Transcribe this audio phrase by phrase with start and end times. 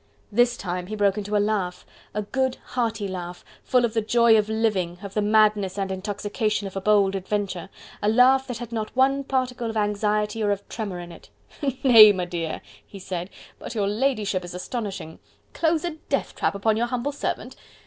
[0.31, 1.85] This time he broke into a laugh.
[2.15, 6.65] A good, hearty laugh, full of the joy of living, of the madness and intoxication
[6.65, 7.69] of a bold adventure,
[8.01, 11.29] a laugh that had not one particle of anxiety or of tremor in it.
[11.83, 12.11] "Nay!
[12.11, 13.29] m'dear!" he said,
[13.59, 15.19] "but your ladyship is astonishing....
[15.53, 17.55] Close a death trap upon your humble servant?...